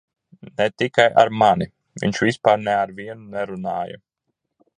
Ne 0.55 0.65
tikai 0.79 1.05
ar 1.23 1.29
mani- 1.41 1.67
viņš 2.05 2.23
vispār 2.29 2.65
ne 2.65 2.75
ar 2.79 2.95
vienu 3.03 3.29
nerunāja. 3.37 4.03